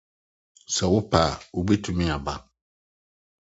[0.75, 2.33] Sɛ wopɛ a, wubetumi aba.